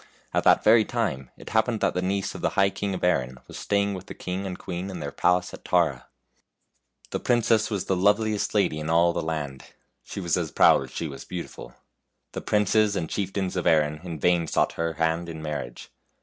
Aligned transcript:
At 0.33 0.43
that 0.45 0.63
very 0.63 0.83
time 0.83 1.29
it 1.37 1.51
happened 1.51 1.79
that 1.81 1.93
the 1.93 2.01
niece 2.01 2.33
of 2.33 2.41
the 2.41 2.49
High 2.57 2.71
King 2.71 2.95
of 2.95 3.03
Erin 3.03 3.37
was 3.47 3.59
staying 3.59 3.93
with 3.93 4.07
the 4.07 4.15
king 4.15 4.47
and 4.47 4.57
queen 4.57 4.89
in 4.89 4.99
their 4.99 5.11
palace 5.11 5.53
at 5.53 5.63
Tara. 5.63 6.07
The 7.11 7.19
princess 7.19 7.69
was 7.69 7.85
the 7.85 7.95
loveliest 7.95 8.55
lady 8.55 8.79
in 8.79 8.89
all 8.89 9.13
the 9.13 9.21
land. 9.21 9.63
She 10.03 10.19
was 10.19 10.37
as 10.37 10.49
proud 10.49 10.81
as 10.85 10.89
she 10.91 11.07
was 11.07 11.23
beautiful. 11.23 11.75
The 12.31 12.41
princes 12.41 12.95
and 12.95 13.11
chieftains 13.11 13.55
of 13.55 13.67
Erin 13.67 13.99
in 14.03 14.19
vain 14.19 14.47
sought 14.47 14.71
her 14.71 14.93
hand 14.93 15.29
in 15.29 15.39
marriage. 15.43 15.89